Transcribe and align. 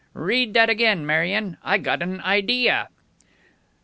"Read 0.15 0.55
that 0.55 0.67
again, 0.67 1.05
Marion. 1.05 1.57
I 1.63 1.77
gottan 1.77 2.23
idea." 2.23 2.89